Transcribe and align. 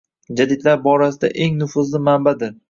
jadidlar 0.37 0.79
borasida 0.87 1.31
eng 1.45 1.61
nufuzli 1.61 2.03
manbadir. 2.09 2.59